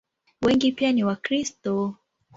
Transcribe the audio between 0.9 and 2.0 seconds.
ni Wakristo.